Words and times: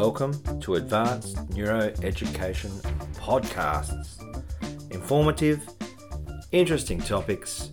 welcome 0.00 0.32
to 0.60 0.76
Advanced 0.76 1.36
Neuroeducation 1.50 2.70
Podcasts. 3.16 4.18
Informative, 4.90 5.68
interesting 6.52 6.98
topics, 6.98 7.70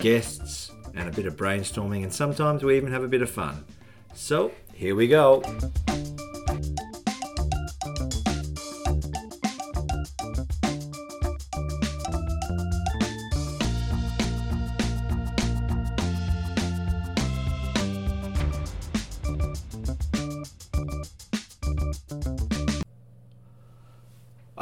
guests, 0.00 0.72
and 0.94 1.06
a 1.06 1.12
bit 1.12 1.26
of 1.26 1.36
brainstorming, 1.36 2.02
and 2.02 2.10
sometimes 2.10 2.64
we 2.64 2.78
even 2.78 2.90
have 2.90 3.04
a 3.04 3.08
bit 3.08 3.20
of 3.20 3.28
fun. 3.28 3.62
So, 4.14 4.52
here 4.72 4.94
we 4.94 5.06
go. 5.06 5.42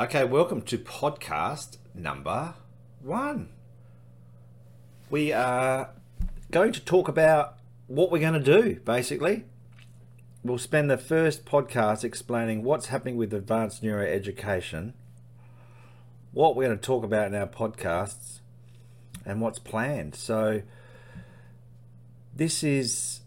Okay, 0.05 0.23
welcome 0.23 0.61
to 0.61 0.77
podcast 0.77 1.79
number 1.95 2.53
one. 3.01 3.49
We 5.09 5.33
are 5.33 5.93
going 6.51 6.73
to 6.73 6.81
talk 6.85 7.09
about 7.09 7.57
what 7.87 8.13
we're 8.13 8.19
going 8.19 8.35
to 8.35 8.63
do, 8.63 8.81
basically. 8.81 9.47
We'll 10.45 10.59
spend 10.59 10.91
the 10.91 10.99
first 10.99 11.47
podcast 11.47 12.05
explaining 12.05 12.65
what's 12.65 12.89
happening 12.89 13.17
with 13.17 13.33
advanced 13.33 13.83
neuroeducation, 13.83 14.93
what 16.33 16.55
we're 16.55 16.67
going 16.67 16.79
to 16.79 16.85
talk 16.85 17.03
about 17.03 17.29
in 17.29 17.35
our 17.35 17.47
podcasts, 17.47 18.41
and 19.25 19.41
what's 19.41 19.59
planned. 19.59 20.15
So, 20.17 20.61
this 22.37 22.63
is 22.63 23.23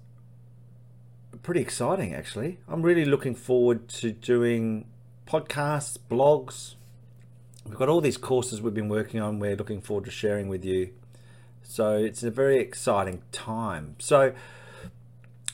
pretty 1.41 1.62
exciting, 1.62 2.14
actually. 2.14 2.59
I'm 2.67 2.84
really 2.84 3.03
looking 3.03 3.34
forward 3.34 3.88
to 3.89 4.12
doing 4.12 4.86
podcasts, 5.28 5.97
blogs. 6.09 6.75
We've 7.66 7.78
got 7.78 7.89
all 7.89 8.00
these 8.00 8.17
courses 8.17 8.61
we've 8.61 8.73
been 8.73 8.88
working 8.88 9.20
on. 9.20 9.39
We're 9.39 9.58
looking 9.58 9.81
forward 9.81 10.06
to 10.06 10.11
sharing 10.11 10.47
with 10.47 10.64
you. 10.64 10.94
So 11.61 11.97
it's 11.97 12.23
a 12.23 12.31
very 12.31 12.59
exciting 12.59 13.22
time. 13.34 13.97
So 14.00 14.34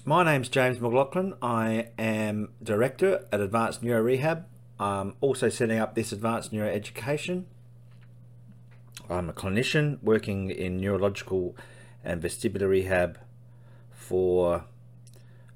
my 0.06 0.24
name's 0.24 0.48
James 0.48 0.80
McLaughlin. 0.80 1.34
I 1.42 1.88
am 1.98 2.50
director 2.62 3.26
at 3.32 3.42
Advanced 3.42 3.82
Neuro 3.82 4.02
Rehab. 4.04 4.46
I'm 4.80 5.16
also 5.22 5.50
setting 5.50 5.80
up 5.80 5.96
this 5.96 6.12
advanced 6.12 6.54
Neuro 6.54 6.70
Education. 6.70 7.48
I'm 9.10 9.30
a 9.30 9.34
clinician 9.34 10.02
working 10.04 10.52
in 10.52 10.80
neurological 10.80 11.58
and 12.04 12.22
vestibular 12.22 12.70
rehab 12.70 13.18
for 13.92 14.66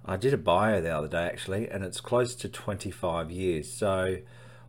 I 0.08 0.16
did 0.16 0.34
a 0.34 0.38
bio 0.38 0.80
the 0.82 0.96
other 0.96 1.10
day 1.10 1.26
actually, 1.26 1.70
and 1.70 1.84
it's 1.84 2.00
close 2.00 2.34
to 2.36 2.48
25 2.48 3.30
years. 3.30 3.72
So, 3.72 4.20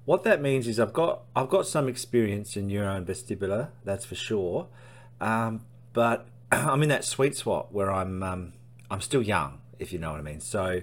what 0.05 0.25
that 0.25 0.43
means 0.43 0.67
is 0.67 0.81
I've 0.81 0.93
got 0.93 1.23
I've 1.37 1.49
got 1.49 1.67
some 1.67 1.89
experience 1.89 2.57
in 2.57 2.67
neuro 2.67 2.97
and 2.97 3.07
vestibular, 3.07 3.69
that's 3.85 4.05
for 4.05 4.17
sure. 4.17 4.67
Um, 5.21 5.65
but 5.93 6.27
I'm 6.53 6.83
in 6.83 6.89
that 6.89 7.05
sweet 7.05 7.37
spot 7.37 7.73
where 7.73 7.93
I'm 7.93 8.23
um, 8.23 8.53
I'm 8.91 9.01
still 9.01 9.23
young, 9.23 9.61
if 9.79 9.93
you 9.93 10.01
know 10.01 10.11
what 10.11 10.19
I 10.19 10.23
mean. 10.23 10.41
So, 10.41 10.83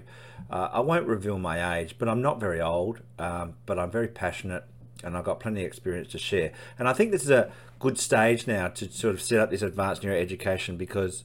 uh, 0.50 0.68
I 0.72 0.80
won't 0.80 1.06
reveal 1.06 1.38
my 1.38 1.78
age, 1.78 1.96
but 1.98 2.08
I'm 2.08 2.22
not 2.22 2.40
very 2.40 2.60
old. 2.60 3.00
Um, 3.18 3.56
but 3.66 3.78
I'm 3.78 3.90
very 3.90 4.08
passionate, 4.08 4.64
and 5.04 5.18
I've 5.18 5.24
got 5.24 5.38
plenty 5.38 5.60
of 5.60 5.66
experience 5.66 6.08
to 6.12 6.18
share. 6.18 6.52
And 6.78 6.88
I 6.88 6.94
think 6.94 7.12
this 7.12 7.24
is 7.24 7.30
a 7.30 7.52
good 7.78 7.98
stage 7.98 8.46
now 8.46 8.68
to 8.68 8.90
sort 8.90 9.14
of 9.14 9.20
set 9.20 9.38
up 9.38 9.50
this 9.50 9.60
advanced 9.60 10.02
neuro 10.02 10.16
education 10.18 10.78
because 10.78 11.24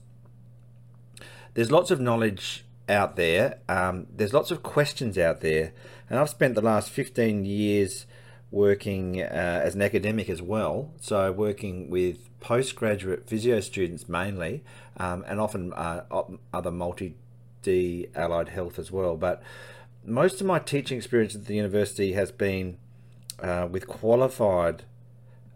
there's 1.53 1.72
lots 1.72 1.91
of 1.91 2.01
knowledge 2.01 2.66
out 2.91 3.16
there. 3.16 3.59
Um, 3.69 4.07
there's 4.13 4.34
lots 4.34 4.52
of 4.52 4.62
questions 4.62 5.18
out 5.18 5.41
there, 5.41 5.74
and 6.09 6.19
I've 6.19 6.29
spent 6.29 6.56
the 6.56 6.62
last 6.62 6.90
15 6.90 7.46
years 7.46 8.06
working 8.52 9.22
uh, 9.22 9.62
as 9.63 9.75
an 9.75 9.81
academic 9.81 10.29
as 10.29 10.41
well. 10.41 10.91
So 11.00 11.31
working 11.31 11.90
with 11.90 12.29
postgraduate 12.41 13.28
physio 13.28 13.62
students 13.62 14.09
mainly, 14.09 14.63
um, 14.97 15.24
and 15.28 15.40
often 15.40 15.74
uh, 15.74 16.03
other 16.53 16.72
multi 16.72 17.16
D 17.63 18.07
allied 18.16 18.50
health 18.50 18.78
as 18.78 18.91
well. 18.91 19.16
But 19.16 19.41
most 20.03 20.41
of 20.41 20.47
my 20.47 20.59
teaching 20.59 20.97
experience 20.97 21.35
at 21.35 21.46
the 21.46 21.56
university 21.56 22.13
has 22.13 22.31
been 22.31 22.78
uh, 23.40 23.68
with 23.72 23.88
qualified 23.88 24.84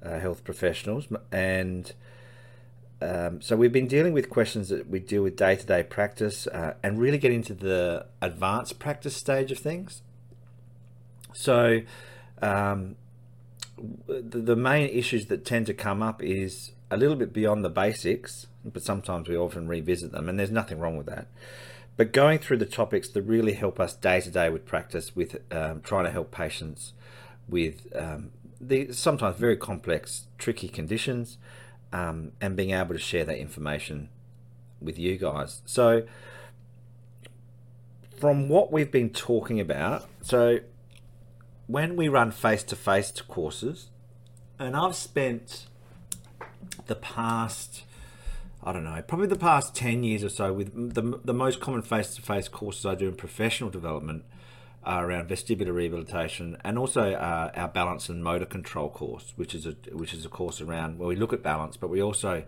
uh, 0.03 0.19
health 0.19 0.44
professionals 0.44 1.07
and 1.31 1.94
um, 3.01 3.41
so 3.41 3.56
we've 3.56 3.73
been 3.73 3.88
dealing 3.88 4.13
with 4.13 4.29
questions 4.29 4.69
that 4.69 4.89
we 4.89 5.00
deal 5.00 5.23
with 5.23 5.35
day 5.35 5.56
to 5.56 5.66
day 5.66 5.83
practice 5.83 6.47
uh, 6.47 6.75
and 6.81 7.00
really 7.00 7.17
get 7.17 7.31
into 7.31 7.53
the 7.53 8.06
advanced 8.22 8.79
practice 8.79 9.16
stage 9.16 9.51
of 9.51 9.59
things. 9.59 10.01
So 11.34 11.81
um, 12.41 12.95
the, 14.07 14.39
the 14.39 14.55
main 14.55 14.89
issues 14.89 15.25
that 15.25 15.45
tend 15.45 15.66
to 15.67 15.73
come 15.73 16.01
up 16.01 16.23
is 16.23 16.72
a 16.89 16.97
little 16.97 17.17
bit 17.17 17.34
beyond 17.34 17.66
the 17.66 17.69
basics, 17.69 18.47
but 18.63 18.81
sometimes 18.81 19.28
we 19.28 19.35
often 19.35 19.67
revisit 19.67 20.11
them, 20.11 20.29
and 20.29 20.39
there's 20.39 20.51
nothing 20.51 20.79
wrong 20.79 20.95
with 20.95 21.07
that. 21.07 21.28
But 21.97 22.13
going 22.13 22.39
through 22.39 22.57
the 22.57 22.66
topics 22.66 23.09
that 23.09 23.22
really 23.22 23.53
help 23.53 23.79
us 23.79 23.94
day 23.94 24.22
to 24.22 24.29
day 24.29 24.50
with 24.50 24.66
practice, 24.66 25.16
with 25.16 25.38
um, 25.51 25.81
trying 25.81 26.05
to 26.05 26.11
help 26.11 26.31
patients 26.31 26.94
with 27.47 27.88
um, 27.95 28.31
the 28.59 28.91
sometimes 28.91 29.38
very 29.38 29.57
complex, 29.57 30.28
tricky 30.38 30.67
conditions, 30.67 31.38
um, 31.91 32.31
and 32.41 32.56
being 32.56 32.72
able 32.72 32.94
to 32.94 33.00
share 33.00 33.23
that 33.25 33.38
information 33.38 34.09
with 34.81 35.00
you 35.00 35.18
guys. 35.18 35.62
So, 35.66 36.03
from 38.18 38.50
what 38.50 38.72
we've 38.72 38.91
been 38.91 39.09
talking 39.09 39.59
about, 39.59 40.07
so 40.22 40.59
when 41.68 41.96
we 41.96 42.07
run 42.07 42.31
face 42.31 42.63
to 42.63 42.75
face 42.75 43.12
courses, 43.22 43.90
and 44.57 44.75
I've 44.75 44.96
spent 44.96 45.68
the 46.88 46.96
past, 46.96 47.84
I 48.63 48.72
don't 48.72 48.84
know, 48.84 49.02
probably 49.07 49.28
the 49.28 49.35
past 49.35 49.75
10 49.75 50.03
years 50.03 50.23
or 50.23 50.29
so 50.29 50.53
with 50.53 50.94
the, 50.94 51.19
the 51.23 51.34
most 51.34 51.59
common 51.59 51.81
face 51.81 52.16
to 52.16 52.22
face 52.22 52.47
courses 52.47 52.85
I 52.85 52.96
do 52.96 53.07
in 53.07 53.16
professional 53.16 53.69
development 53.69 54.23
uh, 54.85 55.00
around 55.01 55.28
vestibular 55.28 55.73
rehabilitation, 55.73 56.57
and 56.63 56.78
also 56.78 57.13
uh, 57.13 57.51
our 57.56 57.68
balance 57.68 58.07
and 58.09 58.23
motor 58.23 58.46
control 58.46 58.90
course, 58.90 59.34
which 59.35 59.56
is 59.56 59.66
a 59.66 59.75
which 59.91 60.13
is 60.13 60.25
a 60.25 60.29
course 60.29 60.62
around 60.62 61.00
where 61.00 61.07
we 61.07 61.16
look 61.16 61.34
at 61.34 61.41
balance, 61.41 61.75
but 61.75 61.90
we 61.90 62.01
also 62.01 62.44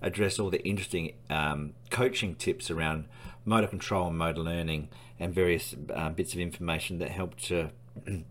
address 0.00 0.38
all 0.38 0.50
the 0.50 0.62
interesting 0.64 1.12
um, 1.28 1.74
coaching 1.90 2.34
tips 2.34 2.70
around 2.70 3.06
motor 3.44 3.66
control 3.66 4.08
and 4.08 4.16
motor 4.16 4.40
learning, 4.40 4.88
and 5.18 5.34
various 5.34 5.74
uh, 5.94 6.10
bits 6.10 6.32
of 6.32 6.40
information 6.40 6.98
that 6.98 7.10
help 7.10 7.36
to 7.36 7.70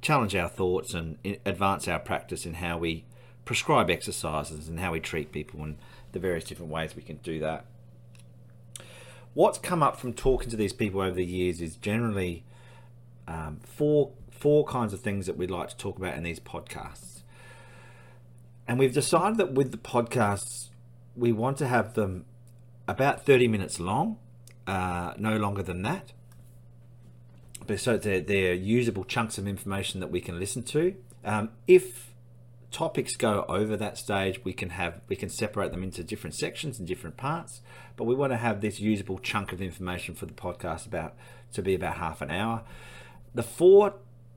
challenge 0.00 0.36
our 0.36 0.48
thoughts 0.48 0.94
and 0.94 1.18
advance 1.44 1.88
our 1.88 1.98
practice 1.98 2.46
in 2.46 2.54
how 2.54 2.78
we 2.78 3.04
prescribe 3.44 3.90
exercises 3.90 4.68
and 4.68 4.78
how 4.78 4.92
we 4.92 5.00
treat 5.00 5.32
people 5.32 5.62
and 5.62 5.76
the 6.12 6.18
various 6.18 6.44
different 6.44 6.70
ways 6.70 6.94
we 6.94 7.02
can 7.02 7.16
do 7.16 7.38
that. 7.40 7.64
What's 9.34 9.58
come 9.58 9.82
up 9.82 9.96
from 9.96 10.12
talking 10.12 10.50
to 10.50 10.56
these 10.56 10.72
people 10.72 11.00
over 11.00 11.14
the 11.14 11.24
years 11.24 11.60
is 11.60 11.76
generally 11.76 12.44
um, 13.28 13.60
four 13.64 14.12
four 14.30 14.64
kinds 14.64 14.92
of 14.92 15.00
things 15.00 15.26
that 15.26 15.36
we'd 15.36 15.52
like 15.52 15.68
to 15.68 15.76
talk 15.76 15.98
about 15.98 16.16
in 16.16 16.24
these 16.24 16.40
podcasts. 16.40 17.22
And 18.66 18.76
we've 18.76 18.92
decided 18.92 19.38
that 19.38 19.52
with 19.52 19.70
the 19.70 19.78
podcasts, 19.78 20.70
we 21.14 21.30
want 21.30 21.58
to 21.58 21.68
have 21.68 21.94
them 21.94 22.24
about 22.88 23.24
30 23.24 23.46
minutes 23.46 23.78
long, 23.78 24.18
uh, 24.66 25.14
no 25.16 25.36
longer 25.36 25.62
than 25.62 25.82
that. 25.82 26.12
But 27.66 27.78
so 27.78 27.96
they're, 27.96 28.20
they're 28.20 28.54
usable 28.54 29.04
chunks 29.04 29.38
of 29.38 29.46
information 29.46 30.00
that 30.00 30.10
we 30.10 30.20
can 30.20 30.40
listen 30.40 30.64
to. 30.64 30.96
Um, 31.24 31.50
if 31.68 32.10
topics 32.72 33.14
go 33.14 33.44
over 33.48 33.76
that 33.76 33.96
stage, 33.96 34.44
we 34.44 34.52
can 34.52 34.70
have 34.70 35.02
we 35.06 35.14
can 35.14 35.28
separate 35.28 35.70
them 35.70 35.84
into 35.84 36.02
different 36.02 36.34
sections 36.34 36.80
and 36.80 36.88
different 36.88 37.16
parts. 37.16 37.60
But 37.94 38.04
we 38.04 38.16
want 38.16 38.32
to 38.32 38.38
have 38.38 38.60
this 38.60 38.80
usable 38.80 39.18
chunk 39.18 39.52
of 39.52 39.62
information 39.62 40.16
for 40.16 40.26
the 40.26 40.32
podcast 40.32 40.86
about 40.86 41.14
to 41.52 41.62
be 41.62 41.74
about 41.74 41.98
half 41.98 42.22
an 42.22 42.30
hour 42.30 42.64
the 43.34 43.42
four 43.42 43.94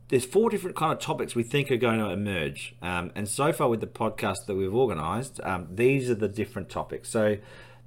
there's 0.09 0.25
four 0.25 0.49
different 0.49 0.75
kind 0.75 0.93
of 0.93 0.99
topics 0.99 1.33
we 1.33 1.43
think 1.43 1.71
are 1.71 1.77
going 1.77 1.99
to 1.99 2.09
emerge. 2.09 2.75
Um, 2.81 3.11
and 3.15 3.27
so 3.27 3.51
far 3.51 3.69
with 3.69 3.81
the 3.81 3.87
podcast 3.87 4.45
that 4.45 4.55
we've 4.55 4.73
organised, 4.73 5.39
um, 5.43 5.67
these 5.73 6.11
are 6.11 6.15
the 6.15 6.27
different 6.27 6.69
topics. 6.69 7.09
So 7.09 7.37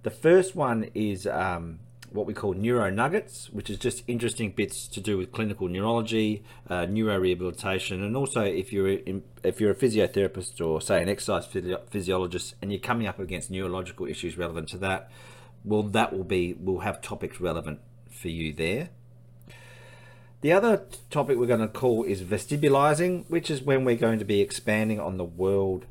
the 0.02 0.10
first 0.10 0.56
one 0.56 0.90
is 0.94 1.28
um, 1.28 1.78
what 2.10 2.26
we 2.26 2.34
call 2.34 2.54
neuro 2.54 2.90
nuggets, 2.90 3.50
which 3.50 3.70
is 3.70 3.78
just 3.78 4.02
interesting 4.08 4.50
bits 4.50 4.88
to 4.88 5.00
do 5.00 5.16
with 5.16 5.30
clinical 5.32 5.68
neurology, 5.68 6.42
uh, 6.68 6.86
neuro 6.86 7.18
rehabilitation, 7.18 8.02
and 8.02 8.16
also 8.16 8.42
if 8.42 8.72
you're 8.72 8.88
in, 8.88 9.22
if 9.44 9.60
you're 9.60 9.70
a 9.70 9.76
physiotherapist 9.76 10.64
or 10.64 10.80
say 10.80 11.02
an 11.02 11.08
exercise 11.08 11.46
physiologist 11.90 12.54
and 12.60 12.72
you're 12.72 12.80
coming 12.80 13.06
up 13.06 13.18
against 13.18 13.50
neurological 13.50 14.06
issues 14.06 14.36
relevant 14.36 14.68
to 14.70 14.78
that, 14.78 15.10
well, 15.64 15.82
that 15.82 16.12
will 16.12 16.24
be 16.24 16.54
we'll 16.58 16.80
have 16.80 17.00
topics 17.00 17.40
relevant 17.40 17.80
for 18.10 18.28
you 18.28 18.52
there. 18.52 18.90
The 20.40 20.52
other 20.52 20.84
topic 21.10 21.36
we're 21.36 21.46
going 21.46 21.60
to 21.60 21.68
call 21.68 22.04
is 22.04 22.22
vestibulizing, 22.22 23.24
which 23.28 23.50
is 23.50 23.62
when 23.62 23.84
we're 23.84 23.96
going 23.96 24.20
to 24.20 24.24
be 24.24 24.40
expanding 24.40 25.00
on 25.00 25.16
the 25.16 25.24
world 25.24 25.86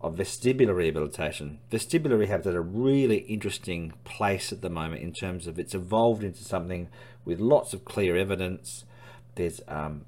of 0.00 0.14
vestibular 0.14 0.76
rehabilitation. 0.76 1.58
Vestibular 1.72 2.16
rehab 2.16 2.42
is 2.42 2.46
at 2.46 2.54
a 2.54 2.60
really 2.60 3.18
interesting 3.18 3.92
place 4.04 4.52
at 4.52 4.62
the 4.62 4.70
moment 4.70 5.02
in 5.02 5.12
terms 5.12 5.48
of 5.48 5.58
it's 5.58 5.74
evolved 5.74 6.22
into 6.22 6.44
something 6.44 6.88
with 7.24 7.40
lots 7.40 7.74
of 7.74 7.84
clear 7.84 8.16
evidence, 8.16 8.84
there's 9.34 9.60
um, 9.68 10.06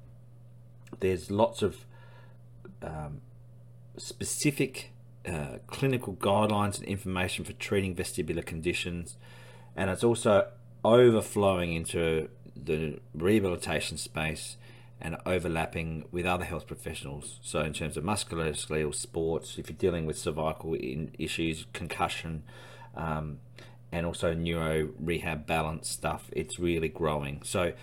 there's 1.01 1.29
lots 1.29 1.61
of 1.61 1.85
um, 2.81 3.21
specific 3.97 4.91
uh, 5.27 5.57
clinical 5.67 6.15
guidelines 6.15 6.79
and 6.79 6.87
information 6.87 7.45
for 7.45 7.53
treating 7.53 7.95
vestibular 7.95 8.45
conditions, 8.45 9.17
and 9.75 9.89
it's 9.89 10.03
also 10.03 10.47
overflowing 10.83 11.73
into 11.73 12.29
the 12.63 12.99
rehabilitation 13.13 13.97
space 13.97 14.57
and 15.01 15.17
overlapping 15.25 16.05
with 16.11 16.25
other 16.25 16.45
health 16.45 16.67
professionals. 16.67 17.39
So, 17.41 17.61
in 17.61 17.73
terms 17.73 17.97
of 17.97 18.03
musculoskeletal 18.03 18.93
sports, 18.93 19.57
if 19.57 19.69
you're 19.69 19.77
dealing 19.77 20.05
with 20.05 20.17
cervical 20.17 20.75
issues, 21.17 21.65
concussion, 21.73 22.43
um, 22.95 23.39
and 23.91 24.05
also 24.05 24.33
neuro 24.33 24.89
rehab 24.99 25.47
balance 25.47 25.89
stuff, 25.89 26.29
it's 26.31 26.59
really 26.59 26.87
growing. 26.87 27.41
So, 27.43 27.73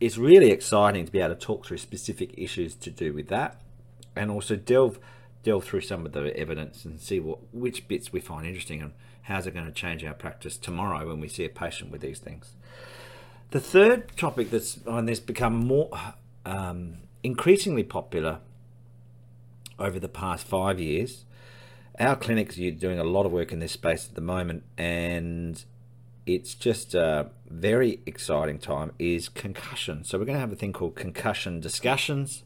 it's 0.00 0.18
really 0.18 0.50
exciting 0.50 1.06
to 1.06 1.12
be 1.12 1.20
able 1.20 1.34
to 1.34 1.40
talk 1.40 1.64
through 1.64 1.78
specific 1.78 2.34
issues 2.36 2.74
to 2.76 2.90
do 2.90 3.14
with 3.14 3.28
that, 3.28 3.60
and 4.14 4.30
also 4.30 4.56
delve 4.56 4.98
delve 5.42 5.64
through 5.64 5.82
some 5.82 6.06
of 6.06 6.12
the 6.12 6.36
evidence 6.36 6.84
and 6.84 7.00
see 7.00 7.20
what 7.20 7.38
which 7.52 7.86
bits 7.86 8.12
we 8.12 8.18
find 8.18 8.46
interesting 8.46 8.80
and 8.80 8.92
how's 9.22 9.46
it 9.46 9.52
going 9.52 9.66
to 9.66 9.72
change 9.72 10.04
our 10.04 10.14
practice 10.14 10.56
tomorrow 10.56 11.06
when 11.06 11.20
we 11.20 11.28
see 11.28 11.44
a 11.44 11.48
patient 11.48 11.90
with 11.90 12.00
these 12.00 12.18
things. 12.18 12.54
The 13.54 13.60
third 13.60 14.16
topic 14.16 14.50
that's 14.50 14.84
on 14.84 15.06
this 15.06 15.20
become 15.20 15.54
more 15.54 15.88
um, 16.44 16.96
increasingly 17.22 17.84
popular 17.84 18.40
over 19.78 20.00
the 20.00 20.08
past 20.08 20.44
five 20.44 20.80
years. 20.80 21.24
Our 22.00 22.16
clinics 22.16 22.58
are 22.58 22.72
doing 22.72 22.98
a 22.98 23.04
lot 23.04 23.26
of 23.26 23.30
work 23.30 23.52
in 23.52 23.60
this 23.60 23.70
space 23.70 24.08
at 24.08 24.16
the 24.16 24.20
moment, 24.20 24.64
and 24.76 25.64
it's 26.26 26.52
just 26.54 26.96
a 26.96 27.30
very 27.48 28.00
exciting 28.06 28.58
time. 28.58 28.90
Is 28.98 29.28
concussion. 29.28 30.02
So 30.02 30.18
we're 30.18 30.24
going 30.24 30.34
to 30.34 30.40
have 30.40 30.50
a 30.50 30.56
thing 30.56 30.72
called 30.72 30.96
concussion 30.96 31.60
discussions, 31.60 32.42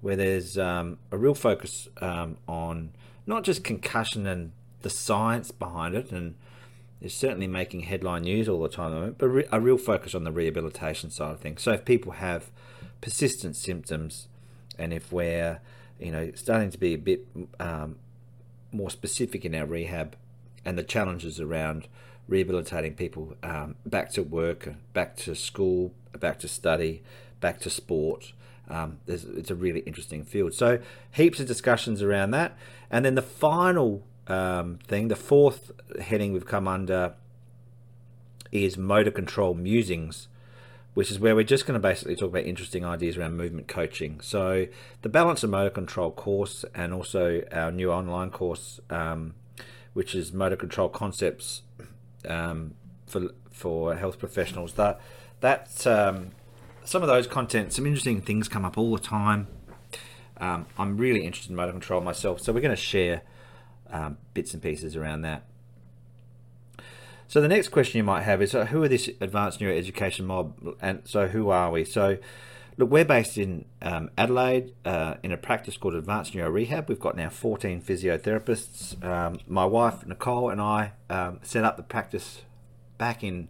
where 0.00 0.16
there's 0.16 0.56
um, 0.56 0.96
a 1.12 1.18
real 1.18 1.34
focus 1.34 1.86
um, 2.00 2.38
on 2.48 2.92
not 3.26 3.44
just 3.44 3.62
concussion 3.62 4.26
and 4.26 4.52
the 4.80 4.88
science 4.88 5.50
behind 5.50 5.94
it, 5.94 6.10
and 6.12 6.34
is 7.00 7.14
certainly 7.14 7.46
making 7.46 7.80
headline 7.80 8.22
news 8.22 8.48
all 8.48 8.62
the 8.62 8.68
time, 8.68 9.14
but 9.18 9.46
a 9.52 9.60
real 9.60 9.78
focus 9.78 10.14
on 10.14 10.24
the 10.24 10.32
rehabilitation 10.32 11.10
side 11.10 11.32
of 11.32 11.40
things. 11.40 11.62
So 11.62 11.72
if 11.72 11.84
people 11.84 12.12
have 12.12 12.50
persistent 13.00 13.56
symptoms, 13.56 14.28
and 14.78 14.92
if 14.92 15.12
we're 15.12 15.60
you 15.98 16.12
know 16.12 16.32
starting 16.34 16.70
to 16.70 16.78
be 16.78 16.94
a 16.94 16.98
bit 16.98 17.26
um, 17.60 17.96
more 18.72 18.90
specific 18.90 19.44
in 19.44 19.54
our 19.54 19.66
rehab 19.66 20.16
and 20.64 20.76
the 20.76 20.82
challenges 20.82 21.40
around 21.40 21.88
rehabilitating 22.26 22.94
people 22.94 23.34
um, 23.42 23.76
back 23.86 24.10
to 24.12 24.22
work, 24.22 24.74
back 24.92 25.16
to 25.16 25.34
school, 25.34 25.92
back 26.18 26.38
to 26.40 26.48
study, 26.48 27.02
back 27.40 27.60
to 27.60 27.70
sport. 27.70 28.32
Um, 28.68 28.98
it's 29.06 29.50
a 29.50 29.54
really 29.54 29.80
interesting 29.80 30.24
field. 30.24 30.52
So 30.52 30.78
heaps 31.12 31.40
of 31.40 31.46
discussions 31.46 32.02
around 32.02 32.32
that, 32.32 32.56
and 32.90 33.04
then 33.04 33.14
the 33.14 33.22
final 33.22 34.02
um, 34.28 34.78
thing, 34.86 35.08
the 35.08 35.16
fourth 35.16 35.72
heading 36.00 36.32
we've 36.32 36.46
come 36.46 36.68
under 36.68 37.14
is 38.52 38.76
motor 38.76 39.10
control 39.10 39.54
musings 39.54 40.28
which 40.98 41.12
is 41.12 41.20
where 41.20 41.36
we're 41.36 41.44
just 41.44 41.64
going 41.64 41.80
to 41.80 41.80
basically 41.80 42.16
talk 42.16 42.30
about 42.30 42.42
interesting 42.42 42.84
ideas 42.84 43.16
around 43.16 43.36
movement 43.36 43.68
coaching. 43.68 44.20
So, 44.20 44.66
the 45.02 45.08
balance 45.08 45.44
of 45.44 45.50
motor 45.50 45.70
control 45.70 46.10
course, 46.10 46.64
and 46.74 46.92
also 46.92 47.44
our 47.52 47.70
new 47.70 47.92
online 47.92 48.30
course, 48.30 48.80
um, 48.90 49.36
which 49.92 50.12
is 50.12 50.32
motor 50.32 50.56
control 50.56 50.88
concepts 50.88 51.62
um, 52.28 52.74
for 53.06 53.30
for 53.52 53.94
health 53.94 54.18
professionals. 54.18 54.72
That 54.72 55.00
that 55.38 55.86
um, 55.86 56.30
some 56.82 57.02
of 57.02 57.08
those 57.08 57.28
content, 57.28 57.72
some 57.72 57.86
interesting 57.86 58.20
things 58.20 58.48
come 58.48 58.64
up 58.64 58.76
all 58.76 58.92
the 58.92 59.00
time. 59.00 59.46
Um, 60.38 60.66
I'm 60.76 60.96
really 60.96 61.24
interested 61.24 61.50
in 61.50 61.56
motor 61.56 61.70
control 61.70 62.00
myself, 62.00 62.40
so 62.40 62.52
we're 62.52 62.60
going 62.60 62.74
to 62.74 62.82
share 62.82 63.22
um, 63.90 64.18
bits 64.34 64.54
and 64.54 64.62
pieces 64.62 64.96
around 64.96 65.22
that. 65.22 65.44
So 67.28 67.42
the 67.42 67.48
next 67.48 67.68
question 67.68 67.98
you 67.98 68.04
might 68.04 68.22
have 68.22 68.40
is, 68.40 68.54
uh, 68.54 68.64
who 68.66 68.82
are 68.82 68.88
this 68.88 69.10
advanced 69.20 69.60
neuroeducation 69.60 70.24
mob, 70.24 70.76
and 70.80 71.02
so 71.04 71.28
who 71.28 71.50
are 71.50 71.70
we? 71.70 71.84
So, 71.84 72.16
look, 72.78 72.90
we're 72.90 73.04
based 73.04 73.36
in 73.36 73.66
um, 73.82 74.10
Adelaide 74.16 74.72
uh, 74.86 75.16
in 75.22 75.30
a 75.30 75.36
practice 75.36 75.76
called 75.76 75.94
Advanced 75.94 76.34
Neuro 76.34 76.50
Rehab. 76.50 76.88
We've 76.88 76.98
got 76.98 77.16
now 77.16 77.28
14 77.28 77.82
physiotherapists. 77.82 79.04
Um, 79.04 79.40
my 79.46 79.66
wife 79.66 80.06
Nicole 80.06 80.48
and 80.48 80.58
I 80.58 80.92
um, 81.10 81.40
set 81.42 81.64
up 81.64 81.76
the 81.76 81.82
practice 81.82 82.42
back 82.96 83.22
in 83.22 83.48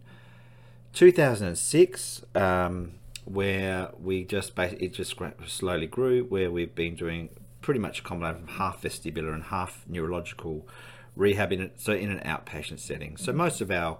2006, 0.91 2.25
um, 2.35 2.95
where 3.23 3.91
we 3.97 4.25
just 4.25 4.55
basically 4.55 4.87
it 4.87 4.93
just 4.93 5.15
slowly 5.45 5.87
grew. 5.87 6.25
Where 6.25 6.51
we've 6.51 6.75
been 6.75 6.95
doing 6.95 7.29
pretty 7.61 7.79
much 7.79 7.99
a 7.99 8.03
combination 8.03 8.43
of 8.43 8.49
half 8.51 8.81
vestibular 8.81 9.33
and 9.33 9.43
half 9.45 9.83
neurological 9.87 10.67
rehab 11.15 11.51
in 11.51 11.71
so 11.75 11.93
in 11.93 12.09
an 12.09 12.19
outpatient 12.19 12.79
setting. 12.79 13.17
So 13.17 13.33
most 13.33 13.61
of 13.61 13.71
our 13.71 13.99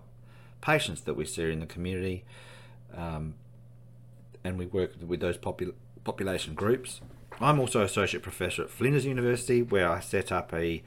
patients 0.61 1.01
that 1.01 1.15
we 1.15 1.25
see 1.25 1.51
in 1.51 1.59
the 1.59 1.65
community, 1.65 2.23
um, 2.95 3.35
and 4.43 4.57
we 4.57 4.65
work 4.65 4.93
with 5.05 5.19
those 5.19 5.37
popul- 5.37 5.73
population 6.03 6.53
groups. 6.53 7.01
I'm 7.41 7.59
also 7.59 7.81
associate 7.81 8.23
professor 8.23 8.63
at 8.63 8.69
Flinders 8.69 9.05
University, 9.05 9.61
where 9.61 9.89
I 9.89 9.99
set 9.99 10.31
up 10.31 10.53
a 10.53 10.83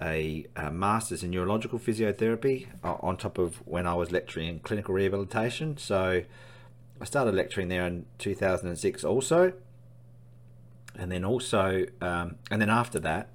a, 0.00 0.46
a 0.56 0.70
master's 0.70 1.22
in 1.22 1.30
neurological 1.30 1.78
physiotherapy 1.78 2.66
uh, 2.84 2.96
on 3.00 3.16
top 3.16 3.38
of 3.38 3.66
when 3.66 3.86
I 3.86 3.94
was 3.94 4.12
lecturing 4.12 4.48
in 4.48 4.58
clinical 4.60 4.94
rehabilitation. 4.94 5.78
So 5.78 6.22
I 7.00 7.04
started 7.04 7.34
lecturing 7.34 7.68
there 7.68 7.86
in 7.86 8.06
2006 8.18 9.04
also, 9.04 9.52
and 10.98 11.10
then 11.10 11.24
also 11.24 11.84
um, 12.00 12.36
and 12.50 12.60
then 12.60 12.70
after 12.70 12.98
that 13.00 13.28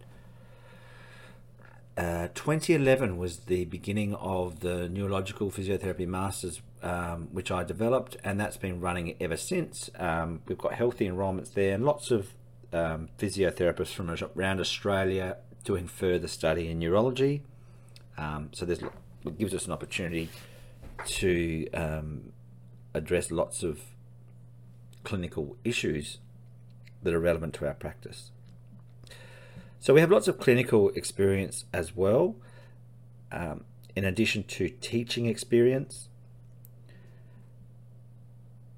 uh, 1.98 2.30
2011 2.34 3.18
was 3.18 3.40
the 3.40 3.66
beginning 3.66 4.16
of 4.16 4.62
the 4.62 4.88
neurological 4.88 5.52
physiotherapy 5.52 6.08
masters, 6.08 6.62
um, 6.82 7.28
which 7.32 7.52
I 7.52 7.64
developed, 7.64 8.16
and 8.24 8.40
that's 8.40 8.58
been 8.58 8.80
running 8.80 9.16
ever 9.20 9.36
since. 9.36 9.90
Um, 10.00 10.42
we've 10.48 10.58
got 10.58 10.74
healthy 10.74 11.06
enrolments 11.06 11.50
there, 11.50 11.76
and 11.76 11.84
lots 11.84 12.10
of 12.10 12.34
um, 12.72 13.10
physiotherapists 13.18 13.94
from 13.94 14.10
around 14.36 14.62
Australia 14.62 15.38
doing 15.64 15.86
further 15.86 16.28
study 16.28 16.70
in 16.70 16.80
neurology. 16.80 17.44
Um, 18.18 18.50
so 18.54 18.66
there's 18.66 18.82
it 18.82 19.38
gives 19.38 19.54
us 19.54 19.68
an 19.68 19.72
opportunity 19.72 20.30
to 21.06 21.70
um, 21.72 22.32
address 22.94 23.32
lots 23.32 23.64
of 23.64 23.82
clinical 25.04 25.58
issues 25.64 26.20
that 27.04 27.14
are 27.14 27.20
relevant 27.20 27.54
to 27.56 27.68
our 27.68 27.74
practice. 27.74 28.32
So 29.80 29.94
we 29.94 30.00
have 30.02 30.12
lots 30.12 30.28
of 30.28 30.40
clinical 30.40 30.90
experience 30.90 31.66
as 31.74 31.96
well, 31.96 32.36
um, 33.32 33.64
in 33.96 34.06
addition 34.06 34.44
to 34.44 34.70
teaching 34.70 35.26
experience. 35.26 36.08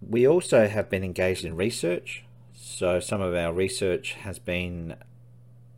We 0.02 0.28
also 0.28 0.68
have 0.68 0.90
been 0.90 1.04
engaged 1.04 1.44
in 1.44 1.56
research. 1.56 2.24
So 2.54 3.00
some 3.00 3.22
of 3.22 3.36
our 3.36 3.52
research 3.52 4.14
has 4.14 4.40
been 4.40 4.96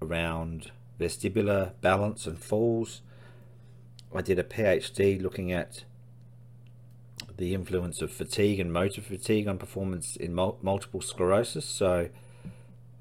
around 0.02 0.72
vestibular 1.00 1.72
balance 1.82 2.28
and 2.28 2.38
falls. 2.38 3.02
I 4.14 4.22
did 4.22 4.40
a 4.40 4.44
PhD 4.44 5.22
looking 5.22 5.52
at 5.52 5.84
the 7.38 7.54
influence 7.54 8.02
of 8.02 8.12
fatigue 8.12 8.60
and 8.60 8.72
motor 8.72 9.02
fatigue 9.02 9.48
on 9.48 9.58
performance 9.58 10.16
in 10.16 10.34
mul- 10.34 10.60
multiple 10.62 11.02
sclerosis. 11.02 11.66
So 11.66 12.10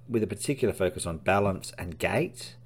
with 0.08 0.22
a 0.22 0.26
particular 0.26 0.74
focus 0.74 1.06
on 1.06 1.18
balance 1.18 1.72
and 1.78 1.98
gait. 1.98 2.56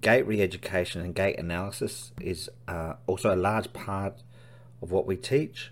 Gait 0.00 0.26
re-education 0.26 1.02
and 1.02 1.14
gait 1.14 1.38
analysis 1.38 2.12
is 2.20 2.48
uh, 2.66 2.94
also 3.06 3.34
a 3.34 3.36
large 3.36 3.72
part 3.72 4.22
of 4.82 4.90
what 4.90 5.06
we 5.06 5.16
teach. 5.16 5.70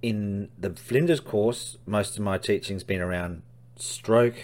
In 0.00 0.50
the 0.58 0.70
Flinders 0.70 1.20
course, 1.20 1.78
most 1.86 2.16
of 2.16 2.22
my 2.22 2.38
teaching's 2.38 2.84
been 2.84 3.00
around 3.00 3.42
stroke 3.76 4.36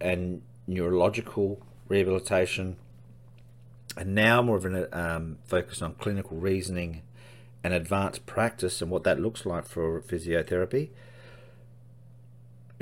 and 0.00 0.42
neurological 0.66 1.60
rehabilitation, 1.88 2.76
and 3.96 4.14
now 4.14 4.40
more 4.40 4.56
of 4.56 4.64
a 4.64 4.98
um, 4.98 5.38
focus 5.44 5.82
on 5.82 5.94
clinical 5.94 6.36
reasoning 6.36 7.02
and 7.62 7.74
advanced 7.74 8.24
practice 8.24 8.80
and 8.80 8.90
what 8.90 9.04
that 9.04 9.20
looks 9.20 9.44
like 9.44 9.66
for 9.66 10.00
physiotherapy 10.00 10.90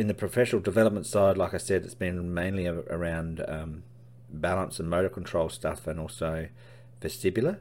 in 0.02 0.09
the 0.09 0.14
professional 0.14 0.61
development 0.61 1.06
side, 1.06 1.37
like 1.37 1.54
I 1.54 1.59
said, 1.59 1.85
it's 1.85 1.94
been 1.94 2.35
mainly 2.35 2.66
around 2.66 3.44
um, 3.47 3.85
balance 4.28 4.80
and 4.80 4.90
motor 4.90 5.09
control 5.09 5.49
stuff 5.49 5.87
and 5.87 6.00
also 6.00 6.49
vestibular. 7.00 7.59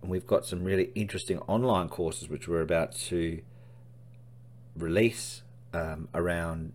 And 0.00 0.08
we've 0.08 0.26
got 0.26 0.46
some 0.46 0.62
really 0.62 0.90
interesting 0.94 1.40
online 1.40 1.88
courses 1.88 2.28
which 2.28 2.46
we're 2.46 2.60
about 2.60 2.92
to 3.08 3.42
release 4.76 5.42
um, 5.74 6.06
around, 6.14 6.74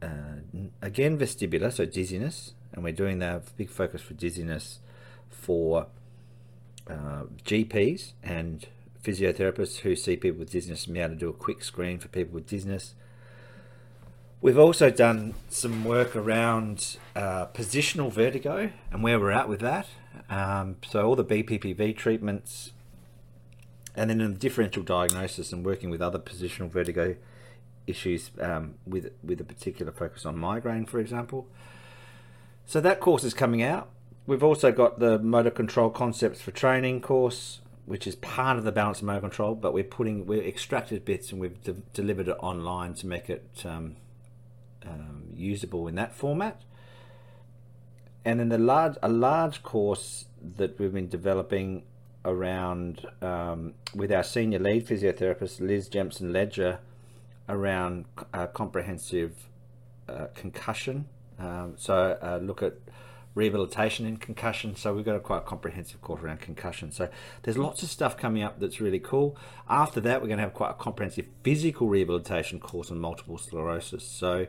uh, 0.00 0.40
again, 0.80 1.18
vestibular, 1.18 1.70
so 1.70 1.84
dizziness. 1.84 2.54
And 2.72 2.82
we're 2.82 2.94
doing 2.94 3.18
that 3.18 3.54
big 3.58 3.68
focus 3.68 4.00
for 4.00 4.14
dizziness 4.14 4.78
for 5.28 5.88
uh, 6.88 7.24
GPs 7.44 8.14
and 8.22 8.66
physiotherapists 9.04 9.80
who 9.80 9.94
see 9.94 10.16
people 10.16 10.38
with 10.38 10.52
dizziness 10.52 10.86
and 10.86 10.94
be 10.94 11.00
able 11.00 11.10
to 11.10 11.20
do 11.20 11.28
a 11.28 11.34
quick 11.34 11.62
screen 11.62 11.98
for 11.98 12.08
people 12.08 12.32
with 12.32 12.46
dizziness. 12.46 12.94
We've 14.42 14.58
also 14.58 14.90
done 14.90 15.34
some 15.50 15.84
work 15.84 16.16
around 16.16 16.96
uh, 17.14 17.46
positional 17.48 18.10
vertigo 18.10 18.70
and 18.90 19.02
where 19.02 19.20
we're 19.20 19.32
at 19.32 19.50
with 19.50 19.60
that. 19.60 19.88
Um, 20.30 20.76
so 20.86 21.06
all 21.06 21.14
the 21.14 21.24
BPPV 21.24 21.94
treatments, 21.94 22.72
and 23.94 24.08
then 24.08 24.20
in 24.22 24.32
the 24.32 24.38
differential 24.38 24.82
diagnosis 24.82 25.52
and 25.52 25.64
working 25.64 25.90
with 25.90 26.00
other 26.00 26.18
positional 26.18 26.70
vertigo 26.70 27.16
issues 27.86 28.30
um, 28.40 28.76
with 28.86 29.10
with 29.22 29.40
a 29.40 29.44
particular 29.44 29.92
focus 29.92 30.24
on 30.24 30.38
migraine, 30.38 30.86
for 30.86 31.00
example. 31.00 31.46
So 32.64 32.80
that 32.80 32.98
course 32.98 33.24
is 33.24 33.34
coming 33.34 33.62
out. 33.62 33.90
We've 34.26 34.44
also 34.44 34.72
got 34.72 35.00
the 35.00 35.18
motor 35.18 35.50
control 35.50 35.90
concepts 35.90 36.40
for 36.40 36.50
training 36.50 37.02
course, 37.02 37.60
which 37.84 38.06
is 38.06 38.14
part 38.16 38.56
of 38.56 38.64
the 38.64 38.72
balance 38.72 39.02
motor 39.02 39.20
control, 39.20 39.54
but 39.54 39.74
we're 39.74 39.84
putting 39.84 40.24
we've 40.24 40.46
extracted 40.46 41.04
bits 41.04 41.30
and 41.30 41.40
we've 41.42 41.60
de- 41.62 41.74
delivered 41.92 42.28
it 42.28 42.36
online 42.40 42.94
to 42.94 43.06
make 43.06 43.28
it 43.28 43.62
um, 43.66 43.96
um, 44.86 45.24
usable 45.34 45.86
in 45.88 45.94
that 45.96 46.14
format. 46.14 46.62
And 48.24 48.40
then 48.40 48.48
the 48.50 48.58
large 48.58 48.96
a 49.02 49.08
large 49.08 49.62
course 49.62 50.26
that 50.56 50.78
we've 50.78 50.92
been 50.92 51.08
developing 51.08 51.84
around 52.24 53.06
um, 53.22 53.74
with 53.94 54.12
our 54.12 54.22
senior 54.22 54.58
lead 54.58 54.86
physiotherapist 54.86 55.60
Liz 55.60 55.88
Jemson 55.88 56.32
Ledger 56.32 56.80
around 57.48 58.04
uh, 58.34 58.46
comprehensive 58.46 59.48
uh, 60.08 60.26
concussion. 60.34 61.06
Um, 61.38 61.74
so 61.76 62.18
uh, 62.20 62.38
look 62.42 62.62
at 62.62 62.74
rehabilitation 63.34 64.06
in 64.06 64.16
concussion. 64.16 64.74
So 64.76 64.94
we've 64.94 65.04
got 65.04 65.16
a 65.16 65.20
quite 65.20 65.46
comprehensive 65.46 66.00
course 66.00 66.22
around 66.22 66.40
concussion. 66.40 66.90
So 66.90 67.08
there's 67.42 67.56
lots 67.56 67.82
of 67.82 67.88
stuff 67.88 68.16
coming 68.16 68.42
up 68.42 68.58
that's 68.58 68.80
really 68.80 68.98
cool. 68.98 69.36
After 69.68 70.00
that, 70.00 70.20
we're 70.20 70.28
going 70.28 70.38
to 70.38 70.44
have 70.44 70.54
quite 70.54 70.70
a 70.70 70.74
comprehensive 70.74 71.26
physical 71.42 71.88
rehabilitation 71.88 72.58
course 72.58 72.90
on 72.90 72.98
multiple 72.98 73.38
sclerosis. 73.38 74.04
So 74.04 74.46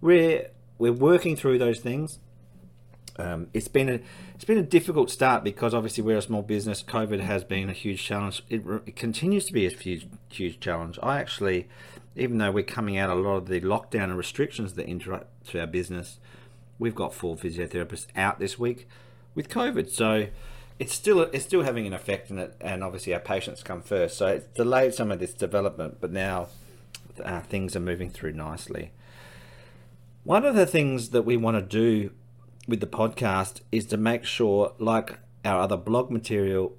we're 0.00 0.50
we're 0.78 0.92
working 0.92 1.36
through 1.36 1.58
those 1.58 1.80
things. 1.80 2.18
Um, 3.18 3.48
it's 3.52 3.68
been 3.68 3.88
a 3.88 4.00
it's 4.34 4.44
been 4.44 4.58
a 4.58 4.62
difficult 4.62 5.10
start 5.10 5.42
because 5.42 5.74
obviously 5.74 6.04
we're 6.04 6.18
a 6.18 6.22
small 6.22 6.42
business. 6.42 6.82
COVID 6.82 7.20
has 7.20 7.44
been 7.44 7.68
a 7.68 7.72
huge 7.72 8.02
challenge. 8.02 8.42
It, 8.48 8.62
it 8.86 8.96
continues 8.96 9.44
to 9.46 9.52
be 9.52 9.66
a 9.66 9.70
huge 9.70 10.06
huge 10.30 10.60
challenge. 10.60 10.98
I 11.02 11.18
actually, 11.18 11.68
even 12.14 12.38
though 12.38 12.52
we're 12.52 12.62
coming 12.62 12.96
out 12.96 13.10
a 13.10 13.14
lot 13.14 13.36
of 13.36 13.48
the 13.48 13.60
lockdown 13.60 14.04
and 14.04 14.16
restrictions 14.16 14.74
that 14.74 14.86
interrupt 14.86 15.48
to 15.48 15.60
our 15.60 15.66
business, 15.66 16.20
we've 16.78 16.94
got 16.94 17.12
four 17.14 17.36
physiotherapists 17.36 18.06
out 18.16 18.38
this 18.38 18.58
week 18.58 18.88
with 19.34 19.48
COVID. 19.48 19.90
So 19.90 20.28
it's 20.78 20.94
still 20.94 21.22
it's 21.22 21.44
still 21.44 21.62
having 21.62 21.86
an 21.86 21.92
effect 21.92 22.30
in 22.30 22.38
it, 22.38 22.54
and 22.60 22.84
obviously 22.84 23.12
our 23.14 23.20
patients 23.20 23.62
come 23.62 23.82
first. 23.82 24.16
So 24.16 24.26
it's 24.28 24.46
delayed 24.54 24.94
some 24.94 25.10
of 25.10 25.18
this 25.18 25.34
development, 25.34 25.98
but 26.00 26.12
now 26.12 26.48
uh, 27.24 27.40
things 27.40 27.74
are 27.74 27.80
moving 27.80 28.10
through 28.10 28.32
nicely. 28.32 28.92
One 30.24 30.44
of 30.44 30.54
the 30.54 30.66
things 30.66 31.10
that 31.10 31.22
we 31.22 31.36
want 31.36 31.56
to 31.56 31.62
do 31.62 32.12
with 32.66 32.80
the 32.80 32.86
podcast 32.86 33.60
is 33.72 33.86
to 33.86 33.96
make 33.96 34.24
sure, 34.24 34.74
like 34.78 35.18
our 35.44 35.60
other 35.60 35.76
blog 35.76 36.10
material 36.10 36.76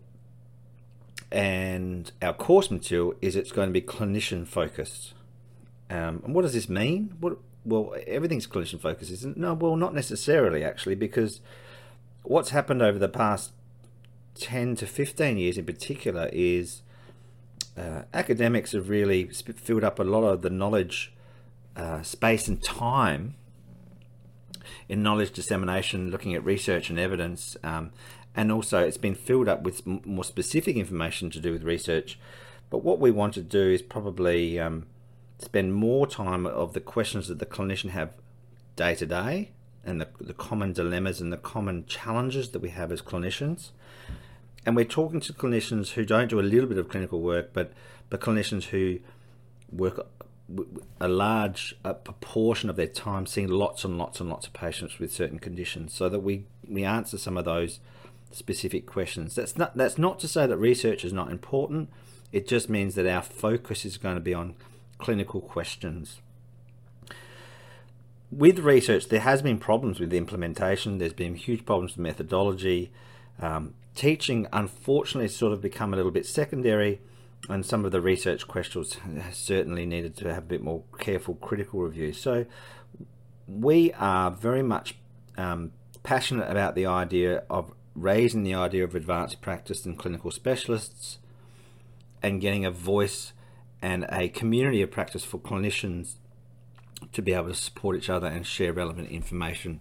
and 1.32 2.12
our 2.22 2.34
course 2.34 2.70
material, 2.70 3.16
is 3.22 3.36
it's 3.36 3.52
going 3.52 3.70
to 3.70 3.74
be 3.74 3.82
clinician 3.82 4.48
focused. 4.48 5.14
Um, 5.90 6.22
and 6.24 6.36
what 6.36 6.44
does 6.44 6.54
this 6.54 6.70
mean? 6.70 7.16
What 7.20 7.40
well, 7.66 7.96
everything's 8.08 8.48
clinician 8.48 8.80
focused, 8.80 9.12
isn't? 9.12 9.38
No, 9.38 9.54
well, 9.54 9.76
not 9.76 9.94
necessarily 9.94 10.64
actually, 10.64 10.96
because 10.96 11.42
what's 12.24 12.50
happened 12.50 12.82
over 12.82 13.00
the 13.00 13.10
past 13.10 13.52
10 14.36 14.76
to 14.78 14.88
15 14.88 15.38
years 15.38 15.58
in 15.58 15.66
particular 15.66 16.30
is 16.32 16.82
uh, 17.78 18.04
academics 18.14 18.72
have 18.72 18.90
really 18.90 19.26
filled 19.26 19.84
up 19.84 20.00
a 20.00 20.04
lot 20.04 20.24
of 20.24 20.42
the 20.42 20.50
knowledge 20.50 21.14
uh, 21.76 22.02
space 22.02 22.48
and 22.48 22.64
time 22.64 23.36
in 24.88 25.04
knowledge 25.04 25.32
dissemination, 25.32 26.10
looking 26.12 26.34
at 26.34 26.44
research 26.44 26.90
and 26.90 27.00
evidence, 27.00 27.56
um, 27.64 27.92
and 28.36 28.52
also 28.52 28.80
it's 28.80 28.98
been 28.98 29.16
filled 29.16 29.48
up 29.48 29.64
with 29.64 29.86
more 29.86 30.24
specific 30.24 30.76
information 30.76 31.30
to 31.30 31.40
do 31.40 31.52
with 31.52 31.64
research. 31.64 32.20
But 32.70 32.84
what 32.84 33.00
we 33.00 33.12
want 33.12 33.34
to 33.36 33.42
do 33.42 33.70
is 33.70 33.82
probably 33.82 34.60
um, 34.60 34.86
spend 35.40 35.74
more 35.74 36.06
time 36.06 36.46
of 36.46 36.74
the 36.74 36.80
questions 36.80 37.28
that 37.28 37.40
the 37.40 37.46
clinician 37.46 37.90
have 37.90 38.14
day 38.76 38.96
to 38.96 39.06
day 39.06 39.52
and 39.84 40.00
the, 40.02 40.08
the 40.20 40.34
common 40.34 40.74
dilemmas 40.74 41.22
and 41.22 41.32
the 41.32 41.38
common 41.38 41.86
challenges 41.86 42.50
that 42.50 42.60
we 42.60 42.70
have 42.70 42.92
as 42.92 43.02
clinicians. 43.02 43.72
And 44.66 44.76
we're 44.76 44.86
talking 44.86 45.20
to 45.22 45.34
clinicians 45.34 45.92
who 45.92 46.06
don't 46.06 46.28
do 46.28 46.40
a 46.40 46.42
little 46.42 46.68
bit 46.68 46.78
of 46.78 46.90
clinical 46.90 47.22
work, 47.22 47.52
but, 47.54 47.72
but 48.10 48.20
clinicians 48.20 48.66
who 48.66 49.00
work 49.72 50.08
a 51.00 51.08
large 51.08 51.76
a 51.84 51.94
proportion 51.94 52.70
of 52.70 52.76
their 52.76 52.88
time 52.88 53.26
seeing 53.26 53.48
lots 53.48 53.86
and 53.86 53.98
lots 53.98 54.20
and 54.20 54.30
lots 54.30 54.48
of 54.48 54.54
patients 54.54 54.98
with 54.98 55.14
certain 55.14 55.38
conditions 55.38 55.94
so 55.94 56.10
that 56.10 56.22
we, 56.22 56.46
we 56.68 56.84
answer 56.84 57.18
some 57.18 57.38
of 57.38 57.46
those 57.46 57.80
specific 58.32 58.86
questions. 58.86 59.36
That's 59.36 59.58
not 59.58 59.78
that's 59.78 59.98
not 59.98 60.20
to 60.20 60.28
say 60.28 60.48
that 60.48 60.58
research 60.58 61.06
is 61.06 61.14
not 61.14 61.32
important. 61.32 61.90
It 62.32 62.48
just 62.48 62.70
means 62.70 62.96
that 62.96 63.08
our 63.08 63.22
focus 63.22 63.86
is 63.86 63.98
going 63.98 64.16
to 64.16 64.22
be 64.22 64.34
on 64.34 64.56
clinical 65.00 65.42
questions. 65.42 66.22
With 68.32 68.60
research, 68.60 69.08
there 69.10 69.22
has 69.22 69.42
been 69.42 69.58
problems 69.58 70.00
with 70.00 70.12
the 70.12 70.18
implementation. 70.18 71.00
There's 71.00 71.14
been 71.14 71.36
huge 71.36 71.66
problems 71.66 71.94
with 71.94 72.04
methodology. 72.04 72.92
Um, 73.42 73.74
teaching, 73.96 74.48
unfortunately, 74.54 75.26
has 75.26 75.36
sort 75.36 75.54
of 75.54 75.62
become 75.62 75.94
a 75.94 75.98
little 75.98 76.12
bit 76.12 76.28
secondary 76.28 77.02
and 77.48 77.66
some 77.66 77.86
of 77.86 77.92
the 77.92 78.02
research 78.02 78.48
questions 78.48 78.98
certainly 79.32 79.86
needed 79.86 80.16
to 80.18 80.34
have 80.34 80.44
a 80.44 80.48
bit 80.48 80.62
more 80.62 80.84
careful 81.00 81.36
critical 81.36 81.80
review. 81.80 82.12
So 82.12 82.46
we 83.48 83.94
are 83.94 84.30
very 84.30 84.62
much 84.62 84.96
um, 85.38 85.72
passionate 86.04 86.50
about 86.50 86.76
the 86.76 86.86
idea 86.86 87.44
of 87.50 87.72
raising 87.96 88.44
the 88.44 88.54
idea 88.54 88.84
of 88.84 88.94
advanced 88.94 89.42
practice 89.42 89.86
and 89.86 89.98
clinical 89.98 90.32
specialists 90.32 91.20
and 92.22 92.42
getting 92.42 92.66
a 92.66 92.72
voice 92.72 93.34
and 93.82 94.06
a 94.10 94.30
community 94.30 94.82
of 94.82 94.92
practice 94.92 95.24
for 95.24 95.38
clinicians 95.40 96.16
to 97.14 97.22
be 97.22 97.34
able 97.34 97.48
to 97.48 97.54
support 97.54 97.96
each 97.96 98.10
other 98.10 98.28
and 98.28 98.46
share 98.46 98.74
relevant 98.74 99.10
information 99.10 99.80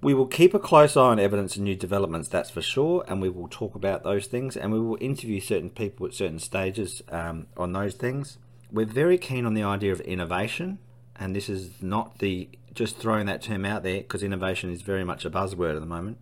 we 0.00 0.14
will 0.14 0.26
keep 0.26 0.54
a 0.54 0.58
close 0.58 0.96
eye 0.96 1.00
on 1.00 1.18
evidence 1.18 1.56
and 1.56 1.64
new 1.64 1.74
developments, 1.74 2.28
that's 2.28 2.50
for 2.50 2.62
sure, 2.62 3.04
and 3.08 3.20
we 3.20 3.28
will 3.28 3.48
talk 3.48 3.74
about 3.74 4.04
those 4.04 4.26
things 4.26 4.56
and 4.56 4.72
we 4.72 4.80
will 4.80 4.98
interview 5.00 5.40
certain 5.40 5.70
people 5.70 6.06
at 6.06 6.14
certain 6.14 6.38
stages 6.38 7.02
um, 7.08 7.46
on 7.56 7.72
those 7.72 7.94
things. 7.94 8.38
We're 8.70 8.86
very 8.86 9.18
keen 9.18 9.44
on 9.44 9.54
the 9.54 9.64
idea 9.64 9.92
of 9.92 10.00
innovation, 10.02 10.78
and 11.16 11.34
this 11.34 11.48
is 11.48 11.82
not 11.82 12.18
the 12.18 12.48
just 12.74 12.98
throwing 12.98 13.26
that 13.26 13.42
term 13.42 13.64
out 13.64 13.82
there 13.82 13.98
because 13.98 14.22
innovation 14.22 14.70
is 14.70 14.82
very 14.82 15.02
much 15.02 15.24
a 15.24 15.30
buzzword 15.30 15.74
at 15.74 15.80
the 15.80 15.86
moment, 15.86 16.18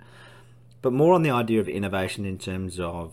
but 0.80 0.92
more 0.92 1.12
on 1.12 1.22
the 1.22 1.30
idea 1.30 1.60
of 1.60 1.68
innovation 1.68 2.24
in 2.24 2.38
terms 2.38 2.80
of 2.80 3.12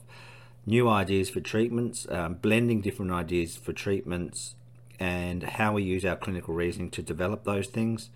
new 0.65 0.87
ideas 0.87 1.29
for 1.29 1.41
treatments, 1.41 2.07
um, 2.09 2.35
blending 2.35 2.81
different 2.81 3.11
ideas 3.11 3.55
for 3.55 3.73
treatments, 3.73 4.55
and 4.99 5.43
how 5.43 5.73
we 5.73 5.83
use 5.83 6.05
our 6.05 6.15
clinical 6.15 6.53
reasoning 6.53 6.89
to 6.91 7.01
develop 7.01 7.43
those 7.43 7.67
things 7.67 8.09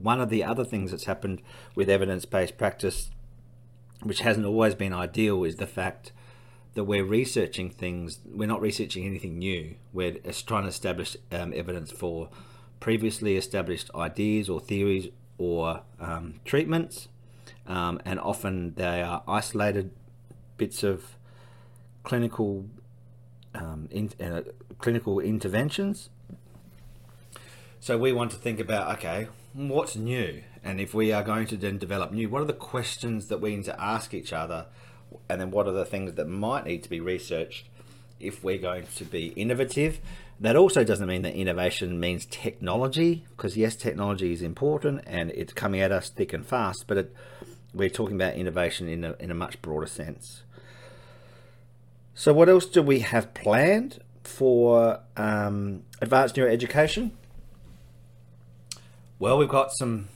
one 0.00 0.20
of 0.20 0.30
the 0.30 0.42
other 0.42 0.64
things 0.64 0.90
that's 0.90 1.04
happened 1.04 1.42
with 1.74 1.88
evidence 1.88 2.24
based 2.24 2.56
practice, 2.56 3.10
which 4.02 4.20
hasn't 4.20 4.46
always 4.46 4.74
been 4.74 4.92
ideal, 4.92 5.44
is 5.44 5.56
the 5.56 5.66
fact 5.66 6.12
that 6.74 6.84
we're 6.84 7.04
researching 7.04 7.68
things, 7.68 8.20
we're 8.24 8.48
not 8.48 8.60
researching 8.60 9.04
anything 9.04 9.38
new. 9.38 9.74
We're 9.92 10.12
trying 10.46 10.62
to 10.62 10.68
establish 10.68 11.16
um, 11.30 11.52
evidence 11.54 11.90
for 11.90 12.30
previously 12.80 13.36
established 13.36 13.90
ideas 13.94 14.48
or 14.48 14.58
theories 14.58 15.08
or 15.36 15.82
um, 16.00 16.40
treatments, 16.44 17.08
um, 17.66 18.00
and 18.04 18.18
often 18.18 18.74
they 18.74 19.02
are 19.02 19.22
isolated 19.28 19.90
bits 20.56 20.82
of 20.82 21.16
clinical 22.02 22.66
um, 23.54 23.88
in, 23.90 24.10
uh, 24.20 24.42
clinical 24.78 25.20
interventions. 25.20 26.10
So 27.80 27.98
we 27.98 28.12
want 28.12 28.30
to 28.30 28.36
think 28.36 28.60
about 28.60 28.98
okay, 28.98 29.28
what's 29.52 29.96
new? 29.96 30.42
And 30.64 30.80
if 30.80 30.94
we 30.94 31.12
are 31.12 31.24
going 31.24 31.48
to 31.48 31.56
then 31.56 31.78
develop 31.78 32.12
new, 32.12 32.28
what 32.28 32.42
are 32.42 32.46
the 32.46 32.52
questions 32.52 33.26
that 33.26 33.40
we 33.40 33.56
need 33.56 33.64
to 33.64 33.80
ask 33.80 34.14
each 34.14 34.32
other? 34.32 34.66
And 35.28 35.40
then 35.40 35.50
what 35.50 35.66
are 35.66 35.72
the 35.72 35.84
things 35.84 36.14
that 36.14 36.28
might 36.28 36.64
need 36.64 36.84
to 36.84 36.88
be 36.88 37.00
researched 37.00 37.66
if 38.20 38.44
we're 38.44 38.58
going 38.58 38.86
to 38.94 39.04
be 39.04 39.28
innovative? 39.28 39.98
That 40.38 40.56
also 40.56 40.84
doesn't 40.84 41.08
mean 41.08 41.22
that 41.22 41.34
innovation 41.34 42.00
means 42.00 42.26
technology, 42.26 43.24
because 43.36 43.56
yes, 43.56 43.76
technology 43.76 44.32
is 44.32 44.42
important 44.42 45.02
and 45.06 45.30
it's 45.32 45.52
coming 45.52 45.80
at 45.80 45.92
us 45.92 46.08
thick 46.08 46.32
and 46.32 46.46
fast, 46.46 46.86
but 46.86 46.96
it, 46.96 47.16
we're 47.74 47.90
talking 47.90 48.16
about 48.16 48.34
innovation 48.34 48.88
in 48.88 49.04
a, 49.04 49.14
in 49.20 49.30
a 49.30 49.34
much 49.34 49.60
broader 49.62 49.86
sense. 49.86 50.42
So, 52.14 52.32
what 52.32 52.48
else 52.48 52.66
do 52.66 52.82
we 52.82 53.00
have 53.00 53.32
planned 53.32 54.00
for 54.22 55.00
um, 55.16 55.84
advanced 56.00 56.36
neuroeducation? 56.36 57.12
Well, 59.18 59.38
we've 59.38 59.48
got 59.48 59.72
some 59.72 60.08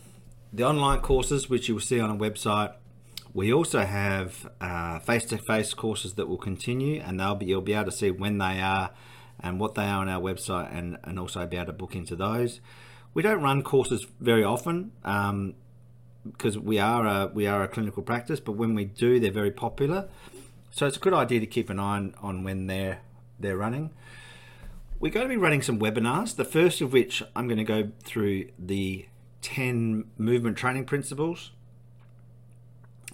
the 0.52 0.64
online 0.64 1.00
courses 1.00 1.48
which 1.48 1.68
you 1.68 1.74
will 1.74 1.80
see 1.80 2.00
on 2.00 2.10
our 2.10 2.16
website. 2.16 2.74
We 3.32 3.52
also 3.52 3.80
have 3.80 4.50
uh, 4.60 4.98
face-to-face 5.00 5.74
courses 5.74 6.14
that 6.14 6.26
will 6.26 6.38
continue, 6.38 7.00
and 7.00 7.20
they'll 7.20 7.34
be 7.34 7.46
you'll 7.46 7.60
be 7.60 7.74
able 7.74 7.86
to 7.86 7.92
see 7.92 8.10
when 8.10 8.38
they 8.38 8.60
are 8.60 8.90
and 9.40 9.60
what 9.60 9.74
they 9.74 9.84
are 9.84 10.00
on 10.00 10.08
our 10.08 10.20
website, 10.20 10.76
and 10.76 10.98
and 11.04 11.18
also 11.18 11.46
be 11.46 11.56
able 11.56 11.66
to 11.66 11.72
book 11.72 11.94
into 11.94 12.14
those. 12.14 12.60
We 13.14 13.22
don't 13.22 13.42
run 13.42 13.62
courses 13.62 14.06
very 14.20 14.44
often 14.44 14.92
um, 15.02 15.54
because 16.24 16.58
we 16.58 16.78
are 16.78 17.06
a 17.06 17.30
we 17.32 17.46
are 17.46 17.62
a 17.62 17.68
clinical 17.68 18.02
practice, 18.02 18.40
but 18.40 18.52
when 18.52 18.74
we 18.74 18.84
do, 18.84 19.18
they're 19.18 19.30
very 19.30 19.50
popular. 19.50 20.08
So 20.70 20.86
it's 20.86 20.96
a 20.96 21.00
good 21.00 21.14
idea 21.14 21.40
to 21.40 21.46
keep 21.46 21.70
an 21.70 21.78
eye 21.78 21.96
on, 21.96 22.14
on 22.20 22.44
when 22.44 22.66
they're 22.66 23.00
they're 23.38 23.56
running. 23.56 23.90
We're 24.98 25.12
going 25.12 25.28
to 25.28 25.34
be 25.34 25.36
running 25.36 25.62
some 25.62 25.78
webinars. 25.78 26.36
The 26.36 26.44
first 26.44 26.80
of 26.80 26.92
which 26.92 27.22
I'm 27.34 27.48
going 27.48 27.58
to 27.58 27.64
go 27.64 27.90
through 28.02 28.48
the 28.58 29.06
10 29.42 30.04
movement 30.16 30.56
training 30.56 30.86
principles. 30.86 31.50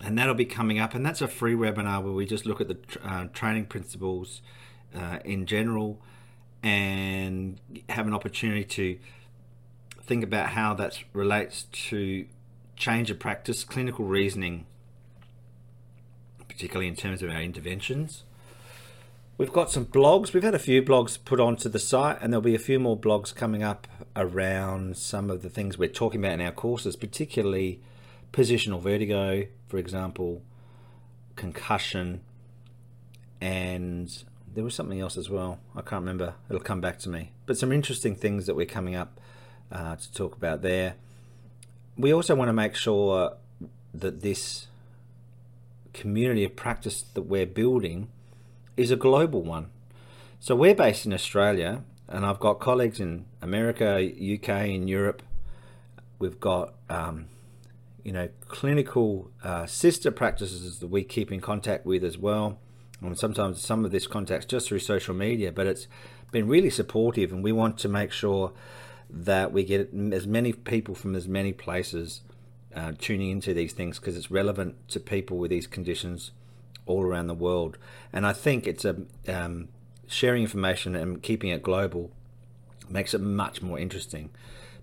And 0.01 0.17
that'll 0.17 0.35
be 0.35 0.45
coming 0.45 0.79
up. 0.79 0.95
And 0.95 1.05
that's 1.05 1.21
a 1.21 1.29
free 1.29 1.55
webinar 1.55 2.03
where 2.03 2.13
we 2.13 2.25
just 2.25 2.47
look 2.47 2.61
at 2.61 2.69
the 2.69 2.79
uh, 3.05 3.27
training 3.33 3.67
principles 3.67 4.43
uh, 4.95 5.19
in 5.25 5.47
general 5.47 6.01
and 6.63 7.61
have 7.89 8.07
an 8.07 8.15
opportunity 8.15 8.65
to 8.65 8.99
think 10.03 10.23
about 10.23 10.51
how 10.51 10.75
that 10.75 10.99
relates 11.13 11.65
to 11.73 12.27
change 12.77 13.11
of 13.11 13.19
practice, 13.19 13.65
clinical 13.65 14.05
reasoning, 14.05 14.67
particularly 16.53 16.89
in 16.89 16.97
terms 16.97 17.23
of 17.23 17.31
our 17.31 17.41
interventions. 17.41 18.25
We've 19.39 19.53
got 19.53 19.71
some 19.71 19.87
blogs. 19.87 20.33
We've 20.33 20.43
had 20.43 20.55
a 20.55 20.59
few 20.59 20.83
blogs 20.83 21.19
put 21.23 21.41
onto 21.41 21.69
the 21.69 21.79
site, 21.79 22.19
and 22.21 22.33
there'll 22.33 22.43
be 22.43 22.55
a 22.55 22.61
few 22.61 22.79
more 22.79 22.97
blogs 22.99 23.35
coming 23.35 23.63
up 23.63 23.89
around 24.15 24.97
some 24.97 25.31
of 25.31 25.43
the 25.43 25.49
things 25.49 25.79
we're 25.79 25.89
talking 25.89 26.21
about 26.21 26.35
in 26.35 26.41
our 26.41 26.53
courses, 26.53 26.97
particularly 26.97 27.81
positional 28.33 28.81
vertigo, 28.81 29.47
for 29.69 29.79
example, 29.79 30.43
concussion, 31.35 32.21
and 33.41 34.25
there 34.55 34.63
was 34.63 34.75
something 34.75 35.01
else 35.01 35.17
as 35.17 35.31
well. 35.31 35.59
I 35.75 35.81
can't 35.81 36.03
remember. 36.03 36.35
It'll 36.49 36.63
come 36.63 36.81
back 36.81 36.99
to 37.01 37.09
me. 37.09 37.33
But 37.47 37.57
some 37.57 37.73
interesting 37.73 38.15
things 38.15 38.47
that 38.47 38.55
we're 38.55 38.67
coming 38.67 38.95
up 38.95 39.19
uh, 39.71 39.97
to 39.97 40.13
talk 40.13 40.37
about 40.37 40.63
there. 40.63 40.95
We 41.97 42.13
also 42.13 42.35
want 42.35 42.49
to 42.49 42.53
make 42.53 42.75
sure 42.75 43.37
that 43.95 44.21
this 44.21 44.67
community 45.93 46.45
of 46.45 46.57
practice 46.57 47.03
that 47.15 47.23
we're 47.23 47.47
building 47.47 48.09
is 48.77 48.91
a 48.91 48.97
global 48.97 49.43
one. 49.43 49.69
So 50.41 50.57
we're 50.57 50.75
based 50.75 51.07
in 51.07 51.13
Australia, 51.13 51.85
and 52.09 52.27
I've 52.27 52.41
got 52.41 52.55
colleagues 52.55 53.01
in 53.01 53.27
America, 53.41 53.97
UK, 53.97 54.49
and 54.49 54.89
Europe. 54.89 55.23
We've 56.19 56.41
got 56.41 56.75
um, 56.89 57.27
you 58.03 58.13
know 58.13 58.29
clinical 58.49 59.31
uh, 59.45 59.67
sister 59.67 60.11
practices 60.11 60.81
that 60.81 60.89
we 60.89 61.05
keep 61.05 61.31
in 61.31 61.41
contact 61.41 61.87
with 61.87 62.05
as 62.05 62.19
well. 62.19 62.59
And 63.01 63.19
sometimes 63.19 63.61
some 63.61 63.85
of 63.85 63.91
this 63.91 64.07
contact's 64.07 64.47
just 64.47 64.69
through 64.69 64.79
social 64.79 65.15
media, 65.15 65.51
but 65.51 65.67
it's 65.67 65.89
been 66.31 66.47
really 66.47 66.71
supportive, 66.71 67.33
and 67.33 67.43
we 67.43 67.53
want 67.53 67.79
to 67.79 67.89
make 67.89 68.13
sure 68.13 68.53
that 69.11 69.53
we 69.53 69.65
get 69.65 69.93
as 70.13 70.27
many 70.27 70.53
people 70.53 70.95
from 70.95 71.15
as 71.15 71.29
many 71.29 71.53
places 71.53 72.23
uh, 72.75 72.93
tuning 72.99 73.31
into 73.31 73.55
these 73.55 73.73
things 73.73 73.99
because 73.99 74.17
it's 74.17 74.31
relevant 74.31 74.89
to 74.89 75.01
people 75.01 75.39
with 75.39 75.51
these 75.51 75.67
conditions 75.67 76.33
all 76.87 77.03
around 77.03 77.27
the 77.27 77.35
world. 77.35 77.79
And 78.13 78.27
I 78.27 78.33
think 78.33 78.67
it's 78.67 78.85
a 78.85 78.97
um, 79.29 79.69
sharing 80.07 80.43
information 80.43 80.95
and 80.95 81.23
keeping 81.23 81.51
it 81.51 81.63
global 81.63 82.11
makes 82.89 83.15
it 83.15 83.21
much 83.21 83.63
more 83.63 83.79
interesting. 83.79 84.31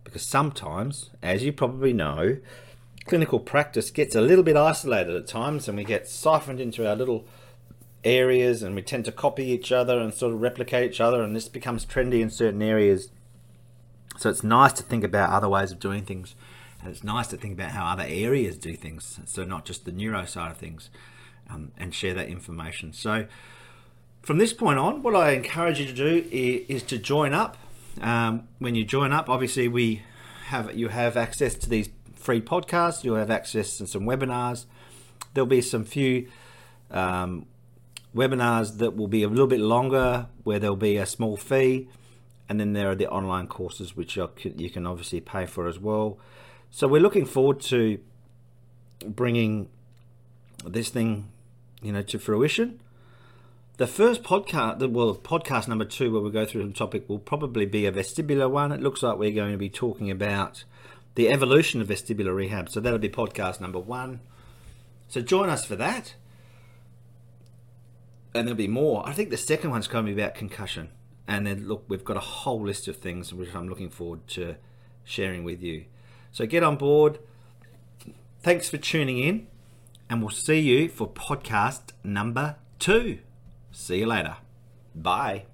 Because 0.04 0.24
sometimes, 0.24 1.12
as 1.22 1.44
you 1.44 1.52
probably 1.52 1.94
know, 1.94 2.38
clinical 3.06 3.40
practice 3.40 3.92
gets 3.92 4.16
a 4.16 4.22
little 4.22 4.44
bit 4.44 4.56
isolated 4.56 5.16
at 5.16 5.28
times 5.28 5.68
and 5.68 5.78
we 5.78 5.84
get 5.84 6.08
siphoned 6.08 6.60
into 6.60 6.88
our 6.88 6.96
little 6.96 7.26
areas 8.04 8.64
and 8.64 8.76
we 8.76 8.82
tend 8.82 9.06
to 9.06 9.12
copy 9.12 9.46
each 9.46 9.72
other 9.72 10.00
and 10.00 10.14
sort 10.14 10.34
of 10.34 10.42
replicate 10.42 10.90
each 10.90 11.02
other 11.02 11.22
and 11.22 11.36
this 11.36 11.50
becomes 11.50 11.86
trendy 11.86 12.22
in 12.22 12.30
certain 12.30 12.62
areas. 12.62 13.10
So 14.18 14.30
it's 14.30 14.44
nice 14.44 14.74
to 14.74 14.84
think 14.84 15.04
about 15.04 15.30
other 15.30 15.50
ways 15.50 15.72
of 15.72 15.80
doing 15.80 16.06
things 16.06 16.36
and 16.82 16.90
it's 16.90 17.04
nice 17.04 17.28
to 17.28 17.38
think 17.38 17.54
about 17.54 17.72
how 17.72 17.86
other 17.86 18.06
areas 18.08 18.58
do 18.58 18.74
things 18.74 19.20
so 19.26 19.44
not 19.44 19.66
just 19.66 19.86
the 19.86 19.92
neuro 19.92 20.26
side 20.26 20.52
of 20.52 20.58
things 20.58 20.90
um, 21.50 21.72
and 21.78 21.94
share 21.94 22.14
that 22.14 22.28
information. 22.28 22.94
So, 22.94 23.26
from 24.22 24.38
this 24.38 24.54
point 24.54 24.78
on, 24.80 25.02
what 25.02 25.16
I 25.16 25.32
encourage 25.32 25.80
you 25.80 25.86
to 25.86 25.94
do 25.94 26.28
is, 26.32 26.82
is 26.82 26.84
to 26.84 26.98
join 26.98 27.34
up. 27.34 27.58
Um, 28.02 28.48
when 28.60 28.76
you 28.76 28.86
join 28.86 29.12
up, 29.12 29.30
obviously 29.30 29.68
we 29.68 30.04
have 30.48 30.76
you 30.76 30.90
have 30.90 31.18
access 31.18 31.56
to 31.56 31.70
these 31.70 31.90
free 32.16 32.42
podcasts. 32.42 33.04
You'll 33.04 33.16
have 33.16 33.32
access 33.32 33.78
to 33.78 33.88
some 33.88 34.04
webinars. 34.04 34.66
There'll 35.34 35.48
be 35.48 35.62
some 35.62 35.86
few 35.86 36.28
um, 36.92 37.46
webinars 38.16 38.78
that 38.78 38.96
will 38.96 39.08
be 39.08 39.24
a 39.24 39.30
little 39.30 39.48
bit 39.48 39.60
longer, 39.60 40.28
where 40.44 40.60
there'll 40.60 40.76
be 40.76 40.98
a 40.98 41.06
small 41.06 41.38
fee, 41.38 41.88
and 42.48 42.60
then 42.60 42.74
there 42.74 42.90
are 42.90 42.96
the 42.96 43.10
online 43.10 43.48
courses 43.48 43.96
which 43.96 44.18
you 44.18 44.70
can 44.70 44.86
obviously 44.86 45.22
pay 45.22 45.46
for 45.46 45.68
as 45.68 45.80
well. 45.80 46.18
So 46.72 46.88
we're 46.88 47.02
looking 47.02 47.26
forward 47.26 47.62
to 47.62 48.00
bringing 49.06 49.70
this 50.66 50.90
thing 50.90 51.30
you 51.82 51.92
know, 51.92 52.02
to 52.02 52.20
fruition. 52.20 52.80
The 53.78 53.88
first 53.88 54.24
podcast, 54.24 54.88
well, 54.92 55.16
podcast 55.16 55.68
number 55.68 55.86
two, 55.86 56.12
where 56.12 56.22
we 56.22 56.32
go 56.32 56.46
through 56.46 56.68
the 56.68 56.74
topic, 56.74 57.08
will 57.08 57.20
probably 57.20 57.66
be 57.66 57.86
a 57.86 57.92
vestibular 57.92 58.50
one. 58.50 58.72
It 58.72 58.82
looks 58.82 59.02
like 59.02 59.18
we're 59.18 59.32
going 59.32 59.54
to 59.54 59.58
be 59.58 59.70
talking 59.70 60.12
about 60.12 60.66
the 61.16 61.30
evolution 61.30 61.80
of 61.80 61.88
vestibular 61.88 62.36
rehab. 62.36 62.70
So 62.70 62.80
that'll 62.80 63.00
be 63.00 63.10
podcast 63.10 63.62
number 63.62 63.80
one. 63.80 64.20
So 65.08 65.22
join 65.22 65.50
us 65.50 65.64
for 65.64 65.78
that. 65.78 66.16
And 68.34 68.48
there'll 68.48 68.58
be 68.58 68.68
more. 68.68 69.08
I 69.08 69.14
think 69.14 69.30
the 69.30 69.38
second 69.38 69.72
one's 69.72 69.88
going 69.88 70.06
to 70.06 70.14
be 70.14 70.22
about 70.22 70.36
concussion. 70.36 70.90
And 71.28 71.48
then, 71.48 71.68
look, 71.68 71.86
we've 71.88 72.04
got 72.04 72.18
a 72.18 72.22
whole 72.22 72.62
list 72.62 72.88
of 72.88 72.98
things 72.98 73.34
which 73.34 73.56
I'm 73.56 73.70
looking 73.70 73.90
forward 73.90 74.28
to 74.30 74.56
sharing 75.06 75.44
with 75.44 75.64
you. 75.64 75.86
So 76.32 76.46
get 76.46 76.64
on 76.64 76.76
board. 76.76 77.20
Thanks 78.42 78.70
for 78.70 78.78
tuning 78.78 79.18
in 79.18 79.48
and 80.10 80.22
we'll 80.22 80.30
see 80.30 80.60
you 80.60 80.90
for 80.90 81.08
podcast 81.08 81.92
number 82.04 82.56
two. 82.80 83.20
See 83.72 84.00
you 84.00 84.08
later. 84.08 84.38
Bye. 84.96 85.46